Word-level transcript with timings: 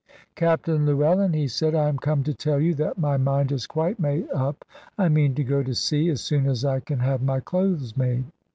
"Captain 0.33 0.83
Llewellyn," 0.87 1.31
he 1.33 1.47
said; 1.47 1.75
"I 1.75 1.87
am 1.87 1.99
come 1.99 2.23
to 2.23 2.33
tell 2.33 2.59
you 2.59 2.73
that 2.73 2.97
my 2.97 3.17
mind 3.17 3.51
is 3.51 3.67
quite 3.67 3.99
made 3.99 4.27
up. 4.31 4.65
I 4.97 5.09
mean 5.09 5.35
to 5.35 5.43
go 5.43 5.61
to 5.61 5.75
sea 5.75 6.09
as 6.09 6.21
soon 6.21 6.47
as 6.47 6.65
I 6.65 6.79
can 6.79 6.97
have 6.97 7.21
my 7.21 7.39
clothes 7.39 7.95
made." 7.95 8.23